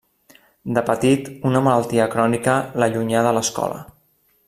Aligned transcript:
De 0.77 0.83
petit 0.87 1.29
una 1.51 1.61
malaltia 1.67 2.09
crònica 2.17 2.57
l'allunyà 2.85 3.25
de 3.29 3.39
l'escola. 3.41 3.83